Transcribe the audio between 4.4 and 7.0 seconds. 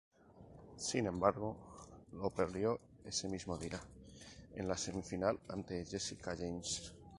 en la semifinal ante Jessica James.